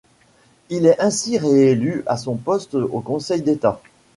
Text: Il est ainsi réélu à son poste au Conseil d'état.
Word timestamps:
Il 0.71 0.87
est 0.87 0.99
ainsi 0.99 1.37
réélu 1.37 2.01
à 2.07 2.17
son 2.17 2.35
poste 2.35 2.73
au 2.73 3.01
Conseil 3.01 3.43
d'état. 3.43 3.79